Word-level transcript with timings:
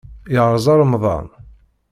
Yerẓa 0.33 0.73
remḍan. 0.79 1.27